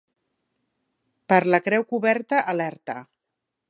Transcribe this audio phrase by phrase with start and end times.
[1.33, 3.01] Per la Creu Coberta, alerta.